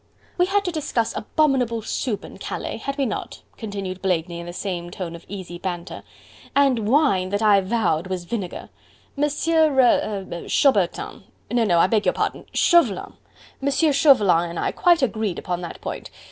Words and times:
"We 0.35 0.47
had 0.47 0.65
to 0.65 0.71
discuss 0.71 1.15
abominable 1.15 1.83
soup 1.83 2.25
in 2.25 2.39
Calais, 2.39 2.77
had 2.77 2.97
we 2.97 3.05
not?" 3.05 3.43
continued 3.55 4.01
Blakeney 4.01 4.39
in 4.39 4.47
the 4.47 4.51
same 4.51 4.89
tone 4.89 5.15
of 5.15 5.25
easy 5.27 5.59
banter, 5.59 6.01
"and 6.55 6.89
wine 6.89 7.29
that 7.29 7.43
I 7.43 7.61
vowed 7.61 8.07
was 8.07 8.23
vinegar. 8.25 8.69
Monsieur... 9.15 9.71
er... 9.79 10.25
Chaubertin... 10.47 11.25
no, 11.51 11.65
no, 11.65 11.77
I 11.77 11.85
beg 11.85 12.11
pardon... 12.15 12.47
Chauvelin... 12.51 13.13
Monsieur 13.61 13.91
Chauvelin 13.93 14.49
and 14.49 14.57
I 14.59 14.71
quite 14.71 15.03
agreed 15.03 15.37
upon 15.37 15.61
that 15.61 15.79
point. 15.81 16.09